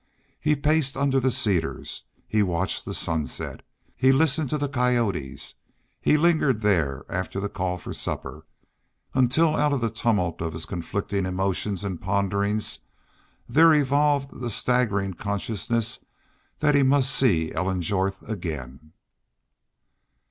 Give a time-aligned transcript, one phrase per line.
[0.39, 2.05] He paced under the cedars.
[2.27, 3.61] He watched the sun set.
[3.95, 5.53] He listened to the coyotes.
[6.01, 8.47] He lingered there after the call for supper;
[9.13, 12.79] until out of the tumult of his conflicting emotions and ponderings
[13.47, 15.99] there evolved the staggering consciousness
[16.61, 18.93] that he must see Ellen Jorth again.